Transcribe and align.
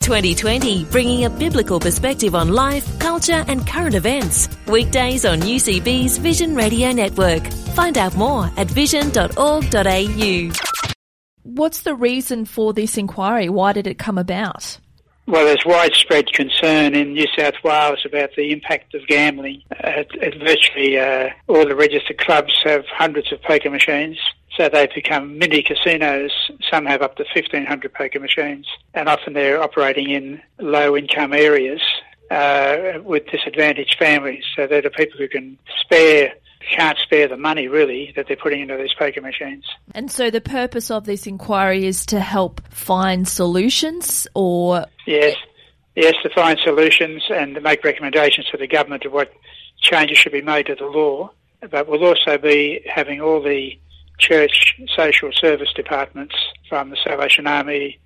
2020, 0.00 0.84
bringing 0.86 1.24
a 1.24 1.30
biblical 1.30 1.78
perspective 1.78 2.34
on 2.34 2.48
life, 2.48 2.98
culture, 2.98 3.44
and 3.46 3.66
current 3.66 3.94
events. 3.94 4.48
Weekdays 4.66 5.24
on 5.24 5.40
UCB's 5.40 6.16
Vision 6.18 6.54
Radio 6.54 6.90
Network. 6.92 7.46
Find 7.74 7.98
out 7.98 8.16
more 8.16 8.50
at 8.56 8.66
vision.org.au. 8.68 10.50
What's 11.42 11.82
the 11.82 11.94
reason 11.94 12.44
for 12.44 12.72
this 12.72 12.96
inquiry? 12.96 13.48
Why 13.48 13.72
did 13.72 13.86
it 13.86 13.98
come 13.98 14.18
about? 14.18 14.78
Well, 15.26 15.44
there's 15.44 15.64
widespread 15.64 16.32
concern 16.32 16.94
in 16.94 17.12
New 17.12 17.26
South 17.38 17.54
Wales 17.62 18.00
about 18.04 18.30
the 18.36 18.50
impact 18.52 18.94
of 18.94 19.06
gambling. 19.06 19.62
At, 19.70 20.16
at 20.22 20.34
virtually 20.38 20.98
uh, 20.98 21.28
all 21.46 21.66
the 21.66 21.76
registered 21.76 22.18
clubs 22.18 22.52
have 22.64 22.84
hundreds 22.86 23.30
of 23.32 23.40
poker 23.42 23.70
machines. 23.70 24.18
So 24.60 24.68
they've 24.68 24.92
become 24.94 25.38
mini 25.38 25.62
casinos. 25.62 26.32
Some 26.70 26.84
have 26.84 27.00
up 27.00 27.16
to 27.16 27.24
1,500 27.34 27.94
poker 27.94 28.20
machines, 28.20 28.66
and 28.92 29.08
often 29.08 29.32
they're 29.32 29.62
operating 29.62 30.10
in 30.10 30.42
low 30.58 30.94
income 30.94 31.32
areas 31.32 31.80
uh, 32.30 33.00
with 33.02 33.24
disadvantaged 33.28 33.96
families. 33.98 34.44
So 34.54 34.66
they're 34.66 34.82
the 34.82 34.90
people 34.90 35.16
who 35.16 35.28
can 35.28 35.58
spare 35.80 36.34
can't 36.76 36.98
spare 36.98 37.26
the 37.26 37.38
money 37.38 37.68
really 37.68 38.12
that 38.16 38.26
they're 38.28 38.36
putting 38.36 38.60
into 38.60 38.76
these 38.76 38.92
poker 38.98 39.22
machines. 39.22 39.64
And 39.94 40.10
so 40.10 40.28
the 40.28 40.42
purpose 40.42 40.90
of 40.90 41.06
this 41.06 41.26
inquiry 41.26 41.86
is 41.86 42.04
to 42.06 42.20
help 42.20 42.60
find 42.68 43.26
solutions 43.26 44.26
or 44.34 44.84
Yes. 45.06 45.36
Yes, 45.96 46.16
to 46.22 46.28
find 46.28 46.58
solutions 46.62 47.22
and 47.30 47.54
to 47.54 47.62
make 47.62 47.82
recommendations 47.82 48.46
to 48.48 48.58
the 48.58 48.66
government 48.66 49.06
of 49.06 49.12
what 49.12 49.32
changes 49.80 50.18
should 50.18 50.32
be 50.32 50.42
made 50.42 50.66
to 50.66 50.74
the 50.74 50.84
law. 50.84 51.30
But 51.70 51.88
we'll 51.88 52.04
also 52.04 52.36
be 52.36 52.82
having 52.86 53.22
all 53.22 53.42
the 53.42 53.78
church 54.20 54.78
social 54.94 55.32
service 55.32 55.72
departments 55.74 56.34
from 56.68 56.90
the 56.90 56.96
Salvation 57.02 57.46
Army, 57.46 57.98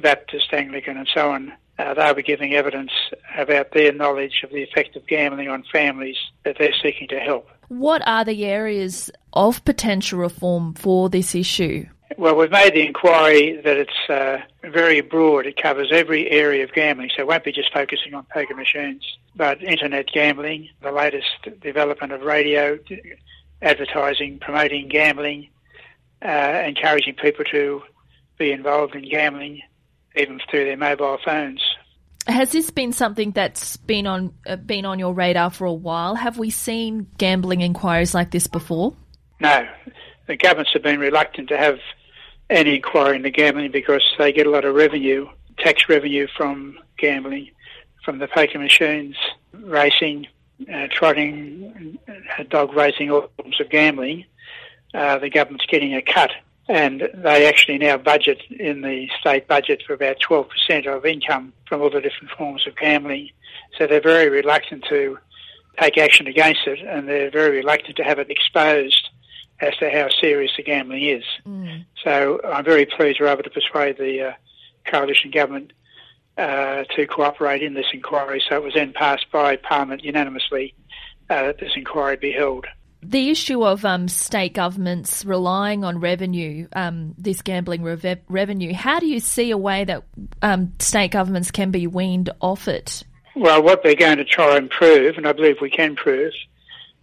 Baptist, 0.00 0.52
Anglican, 0.52 0.96
and 0.96 1.08
so 1.12 1.30
on. 1.30 1.52
Uh, 1.78 1.94
they'll 1.94 2.14
be 2.14 2.22
giving 2.22 2.54
evidence 2.54 2.90
about 3.36 3.70
their 3.72 3.92
knowledge 3.92 4.40
of 4.42 4.50
the 4.50 4.62
effect 4.62 4.96
of 4.96 5.06
gambling 5.06 5.48
on 5.48 5.62
families 5.70 6.16
that 6.44 6.56
they're 6.58 6.74
seeking 6.82 7.06
to 7.08 7.20
help. 7.20 7.48
what 7.68 8.02
are 8.06 8.24
the 8.24 8.44
areas 8.44 9.10
of 9.32 9.64
potential 9.64 10.18
reform 10.18 10.74
for 10.74 11.08
this 11.08 11.34
issue? 11.34 11.86
Well, 12.16 12.34
we've 12.34 12.50
made 12.50 12.74
the 12.74 12.84
inquiry 12.84 13.60
that 13.62 13.76
it's 13.76 14.10
uh, 14.10 14.38
very 14.68 15.02
broad. 15.02 15.46
It 15.46 15.60
covers 15.62 15.90
every 15.92 16.28
area 16.30 16.64
of 16.64 16.72
gambling, 16.72 17.10
so 17.14 17.22
it 17.22 17.28
won't 17.28 17.44
be 17.44 17.52
just 17.52 17.72
focusing 17.72 18.14
on 18.14 18.26
poker 18.32 18.54
machines, 18.54 19.04
but 19.36 19.62
internet 19.62 20.06
gambling, 20.12 20.70
the 20.82 20.90
latest 20.90 21.28
development 21.60 22.12
of 22.12 22.22
radio, 22.22 22.78
advertising, 23.62 24.38
promoting 24.40 24.88
gambling, 24.88 25.48
uh, 26.24 26.62
encouraging 26.66 27.14
people 27.14 27.44
to 27.46 27.82
be 28.38 28.52
involved 28.52 28.94
in 28.94 29.08
gambling, 29.08 29.62
even 30.16 30.40
through 30.50 30.64
their 30.64 30.76
mobile 30.76 31.18
phones. 31.24 31.62
Has 32.26 32.52
this 32.52 32.70
been 32.70 32.92
something 32.92 33.30
that's 33.30 33.76
been 33.78 34.06
on 34.06 34.34
uh, 34.46 34.56
been 34.56 34.84
on 34.84 34.98
your 34.98 35.14
radar 35.14 35.50
for 35.50 35.64
a 35.64 35.72
while? 35.72 36.14
Have 36.14 36.38
we 36.38 36.50
seen 36.50 37.06
gambling 37.16 37.62
inquiries 37.62 38.14
like 38.14 38.30
this 38.30 38.46
before? 38.46 38.94
No, 39.40 39.66
the 40.26 40.36
governments 40.36 40.72
have 40.74 40.82
been 40.82 41.00
reluctant 41.00 41.48
to 41.48 41.56
have 41.56 41.78
any 42.50 42.76
inquiry 42.76 43.16
into 43.16 43.30
gambling 43.30 43.70
because 43.70 44.02
they 44.18 44.32
get 44.32 44.46
a 44.46 44.50
lot 44.50 44.64
of 44.64 44.74
revenue, 44.74 45.26
tax 45.58 45.88
revenue 45.88 46.26
from 46.36 46.78
gambling, 46.98 47.50
from 48.04 48.18
the 48.18 48.28
poker 48.28 48.58
machines, 48.58 49.16
racing, 49.52 50.26
uh, 50.72 50.86
trotting, 50.90 51.98
uh, 52.08 52.42
dog 52.48 52.74
racing, 52.74 53.10
all 53.10 53.30
forms 53.36 53.60
of 53.60 53.70
gambling. 53.70 54.24
Uh, 54.94 55.18
the 55.18 55.30
government's 55.30 55.66
getting 55.66 55.94
a 55.94 56.02
cut, 56.02 56.30
and 56.68 57.08
they 57.14 57.46
actually 57.46 57.78
now 57.78 57.96
budget 57.96 58.40
in 58.50 58.82
the 58.82 59.08
state 59.20 59.46
budget 59.46 59.82
for 59.86 59.92
about 59.92 60.18
12% 60.20 60.86
of 60.86 61.04
income 61.04 61.52
from 61.66 61.82
all 61.82 61.90
the 61.90 62.00
different 62.00 62.30
forms 62.36 62.66
of 62.66 62.76
gambling. 62.76 63.30
So 63.76 63.86
they're 63.86 64.00
very 64.00 64.28
reluctant 64.28 64.84
to 64.88 65.18
take 65.78 65.98
action 65.98 66.26
against 66.26 66.66
it, 66.66 66.80
and 66.80 67.08
they're 67.08 67.30
very 67.30 67.58
reluctant 67.58 67.96
to 67.96 68.04
have 68.04 68.18
it 68.18 68.30
exposed 68.30 69.10
as 69.60 69.76
to 69.76 69.90
how 69.90 70.08
serious 70.08 70.52
the 70.56 70.62
gambling 70.62 71.04
is. 71.04 71.24
So 72.04 72.40
I'm 72.44 72.64
very 72.64 72.86
pleased 72.86 73.18
we're 73.20 73.28
able 73.28 73.42
to 73.42 73.50
persuade 73.50 73.98
the 73.98 74.28
uh, 74.28 74.32
coalition 74.86 75.30
government 75.30 75.72
uh, 76.36 76.84
to 76.96 77.06
cooperate 77.06 77.62
in 77.62 77.74
this 77.74 77.86
inquiry. 77.92 78.42
So 78.48 78.56
it 78.56 78.62
was 78.62 78.74
then 78.74 78.92
passed 78.92 79.26
by 79.32 79.56
Parliament 79.56 80.04
unanimously 80.04 80.74
uh, 81.28 81.42
that 81.42 81.58
this 81.58 81.72
inquiry 81.74 82.16
be 82.16 82.32
held. 82.32 82.66
The 83.02 83.30
issue 83.30 83.64
of 83.64 83.84
um, 83.84 84.08
state 84.08 84.54
governments 84.54 85.24
relying 85.24 85.84
on 85.84 86.00
revenue, 86.00 86.66
um, 86.74 87.14
this 87.16 87.42
gambling 87.42 87.82
reve- 87.82 88.18
revenue, 88.28 88.74
how 88.74 88.98
do 88.98 89.06
you 89.06 89.20
see 89.20 89.50
a 89.52 89.58
way 89.58 89.84
that 89.84 90.02
um, 90.42 90.72
state 90.80 91.12
governments 91.12 91.50
can 91.50 91.70
be 91.70 91.86
weaned 91.86 92.30
off 92.40 92.66
it? 92.66 93.04
Well, 93.36 93.62
what 93.62 93.84
they're 93.84 93.94
going 93.94 94.18
to 94.18 94.24
try 94.24 94.56
and 94.56 94.68
prove, 94.68 95.16
and 95.16 95.28
I 95.28 95.32
believe 95.32 95.60
we 95.60 95.70
can 95.70 95.94
prove, 95.94 96.32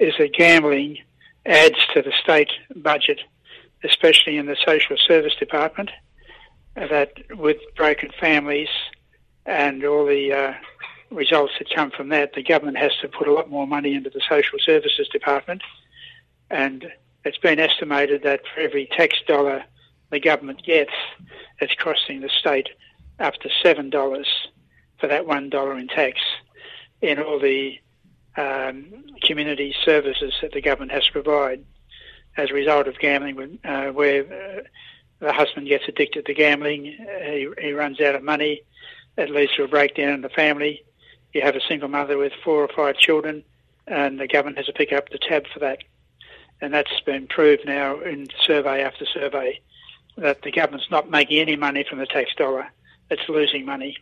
is 0.00 0.12
that 0.18 0.34
gambling 0.34 0.98
adds 1.46 1.78
to 1.94 2.02
the 2.02 2.12
state 2.20 2.50
budget, 2.74 3.20
especially 3.84 4.36
in 4.36 4.46
the 4.46 4.56
social 4.64 4.96
service 4.96 5.34
department, 5.38 5.90
that 6.74 7.12
with 7.30 7.58
broken 7.76 8.10
families 8.20 8.68
and 9.46 9.84
all 9.84 10.04
the 10.04 10.32
uh, 10.32 10.54
results 11.10 11.52
that 11.58 11.70
come 11.74 11.90
from 11.90 12.08
that, 12.10 12.34
the 12.34 12.42
government 12.42 12.78
has 12.78 12.92
to 13.00 13.08
put 13.08 13.28
a 13.28 13.32
lot 13.32 13.50
more 13.50 13.66
money 13.66 13.94
into 13.94 14.10
the 14.10 14.20
social 14.28 14.58
services 14.58 15.08
department. 15.08 15.62
And 16.50 16.90
it's 17.24 17.38
been 17.38 17.58
estimated 17.58 18.22
that 18.22 18.42
for 18.54 18.60
every 18.60 18.86
tax 18.86 19.16
dollar 19.26 19.64
the 20.10 20.20
government 20.20 20.62
gets, 20.64 20.92
it's 21.60 21.74
costing 21.74 22.20
the 22.20 22.28
state 22.28 22.68
up 23.18 23.34
to 23.34 23.48
$7 23.64 24.24
for 24.98 25.06
that 25.06 25.26
$1 25.26 25.80
in 25.80 25.88
tax 25.88 26.20
in 27.00 27.20
all 27.20 27.38
the 27.38 27.78
um, 28.36 29.04
community 29.22 29.74
services 29.84 30.34
that 30.42 30.52
the 30.52 30.60
government 30.60 30.92
has 30.92 31.04
to 31.06 31.12
provide 31.12 31.64
as 32.36 32.50
a 32.50 32.54
result 32.54 32.86
of 32.86 32.98
gambling, 32.98 33.58
uh, 33.64 33.86
where 33.88 34.22
uh, 34.22 34.62
the 35.20 35.32
husband 35.32 35.66
gets 35.66 35.84
addicted 35.88 36.26
to 36.26 36.34
gambling, 36.34 36.84
he, 36.84 37.48
he 37.58 37.72
runs 37.72 38.00
out 38.00 38.14
of 38.14 38.22
money, 38.22 38.62
it 39.16 39.30
leads 39.30 39.54
to 39.54 39.64
a 39.64 39.68
breakdown 39.68 40.12
in 40.12 40.20
the 40.20 40.28
family. 40.28 40.84
You 41.32 41.42
have 41.42 41.56
a 41.56 41.60
single 41.68 41.88
mother 41.88 42.16
with 42.16 42.32
four 42.44 42.62
or 42.62 42.68
five 42.68 42.96
children, 42.96 43.44
and 43.86 44.18
the 44.18 44.26
government 44.26 44.56
has 44.56 44.66
to 44.66 44.72
pick 44.72 44.92
up 44.92 45.10
the 45.10 45.18
tab 45.18 45.46
for 45.52 45.60
that. 45.60 45.78
And 46.60 46.72
that's 46.72 47.00
been 47.04 47.26
proved 47.26 47.66
now 47.66 48.00
in 48.00 48.28
survey 48.44 48.82
after 48.82 49.04
survey 49.06 49.60
that 50.16 50.42
the 50.42 50.50
government's 50.50 50.90
not 50.90 51.10
making 51.10 51.38
any 51.38 51.56
money 51.56 51.84
from 51.88 51.98
the 51.98 52.06
tax 52.06 52.30
dollar, 52.36 52.68
it's 53.10 53.28
losing 53.28 53.64
money. 53.64 53.96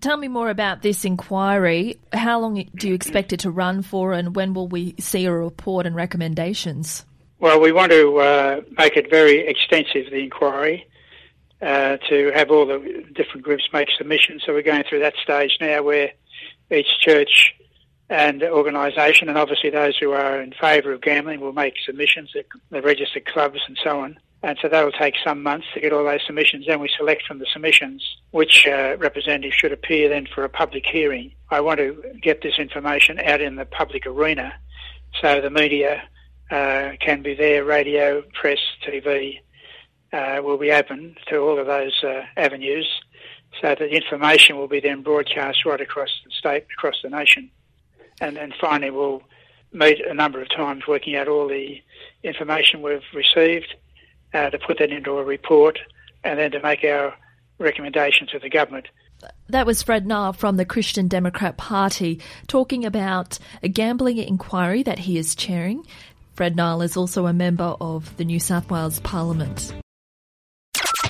Tell 0.00 0.16
me 0.16 0.28
more 0.28 0.50
about 0.50 0.82
this 0.82 1.04
inquiry. 1.04 1.98
How 2.12 2.40
long 2.40 2.68
do 2.74 2.88
you 2.88 2.94
expect 2.94 3.32
it 3.32 3.40
to 3.40 3.50
run 3.50 3.82
for, 3.82 4.12
and 4.12 4.34
when 4.34 4.52
will 4.52 4.68
we 4.68 4.94
see 4.98 5.24
a 5.24 5.32
report 5.32 5.86
and 5.86 5.94
recommendations? 5.94 7.04
Well, 7.38 7.60
we 7.60 7.72
want 7.72 7.92
to 7.92 8.18
uh, 8.18 8.60
make 8.76 8.96
it 8.96 9.08
very 9.10 9.46
extensive, 9.46 10.10
the 10.10 10.18
inquiry, 10.24 10.86
uh, 11.62 11.96
to 12.08 12.32
have 12.34 12.50
all 12.50 12.66
the 12.66 13.04
different 13.14 13.42
groups 13.42 13.64
make 13.72 13.88
submissions. 13.96 14.42
So 14.44 14.52
we're 14.52 14.62
going 14.62 14.84
through 14.84 15.00
that 15.00 15.14
stage 15.22 15.56
now 15.60 15.82
where 15.82 16.12
each 16.70 16.98
church 17.00 17.54
and 18.10 18.42
organisation, 18.42 19.28
and 19.28 19.38
obviously 19.38 19.70
those 19.70 19.96
who 19.96 20.12
are 20.12 20.40
in 20.40 20.52
favour 20.52 20.92
of 20.92 21.00
gambling, 21.00 21.40
will 21.40 21.52
make 21.52 21.74
submissions, 21.84 22.30
the, 22.34 22.44
the 22.70 22.82
registered 22.82 23.24
clubs 23.26 23.60
and 23.66 23.78
so 23.82 24.00
on. 24.00 24.18
And 24.42 24.58
so 24.60 24.68
that 24.68 24.84
will 24.84 24.92
take 24.92 25.14
some 25.24 25.42
months 25.42 25.66
to 25.72 25.80
get 25.80 25.92
all 25.92 26.04
those 26.04 26.20
submissions. 26.26 26.66
Then 26.66 26.80
we 26.80 26.90
select 26.98 27.26
from 27.26 27.38
the 27.38 27.46
submissions 27.50 28.04
which 28.30 28.66
uh, 28.66 28.96
representatives 28.98 29.54
should 29.54 29.72
appear 29.72 30.10
then 30.10 30.26
for 30.26 30.44
a 30.44 30.50
public 30.50 30.84
hearing. 30.84 31.32
I 31.50 31.62
want 31.62 31.78
to 31.78 32.02
get 32.20 32.42
this 32.42 32.58
information 32.58 33.18
out 33.20 33.40
in 33.40 33.56
the 33.56 33.64
public 33.64 34.06
arena 34.06 34.52
so 35.22 35.40
the 35.40 35.48
media 35.48 36.02
uh, 36.50 36.90
can 37.00 37.22
be 37.22 37.34
there, 37.34 37.64
radio, 37.64 38.22
press, 38.34 38.58
TV, 38.86 39.40
uh, 40.12 40.42
will 40.42 40.58
be 40.58 40.72
open 40.72 41.16
to 41.28 41.38
all 41.38 41.58
of 41.58 41.66
those 41.66 42.04
uh, 42.04 42.22
avenues 42.36 42.86
so 43.60 43.68
that 43.68 43.80
information 43.82 44.56
will 44.56 44.68
be 44.68 44.80
then 44.80 45.02
broadcast 45.02 45.64
right 45.64 45.80
across 45.80 46.10
the 46.24 46.30
state, 46.30 46.66
across 46.76 46.96
the 47.02 47.10
nation. 47.10 47.50
And 48.20 48.36
then 48.36 48.52
finally, 48.60 48.90
we'll 48.90 49.22
meet 49.72 50.00
a 50.00 50.14
number 50.14 50.40
of 50.40 50.48
times 50.50 50.86
working 50.86 51.16
out 51.16 51.28
all 51.28 51.48
the 51.48 51.82
information 52.22 52.82
we've 52.82 53.02
received 53.12 53.74
uh, 54.32 54.50
to 54.50 54.58
put 54.58 54.78
that 54.78 54.90
into 54.90 55.18
a 55.18 55.24
report 55.24 55.78
and 56.22 56.38
then 56.38 56.50
to 56.52 56.60
make 56.60 56.84
our 56.84 57.14
recommendations 57.58 58.30
to 58.30 58.38
the 58.38 58.48
government. 58.48 58.86
That 59.48 59.66
was 59.66 59.82
Fred 59.82 60.06
Nile 60.06 60.32
from 60.32 60.56
the 60.56 60.64
Christian 60.64 61.08
Democrat 61.08 61.56
Party 61.56 62.20
talking 62.46 62.84
about 62.84 63.38
a 63.62 63.68
gambling 63.68 64.18
inquiry 64.18 64.82
that 64.82 65.00
he 65.00 65.18
is 65.18 65.34
chairing. 65.34 65.86
Fred 66.34 66.56
Nile 66.56 66.82
is 66.82 66.96
also 66.96 67.26
a 67.26 67.32
member 67.32 67.76
of 67.80 68.16
the 68.16 68.24
New 68.24 68.40
South 68.40 68.70
Wales 68.70 69.00
Parliament. 69.00 69.72